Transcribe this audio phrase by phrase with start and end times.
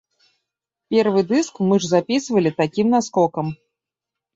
[0.95, 3.59] Першы дыск мы ж запісвалі такім наскокам.